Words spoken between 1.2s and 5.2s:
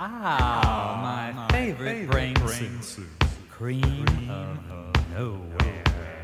ah, my, favorite, brain, soup. Cream, of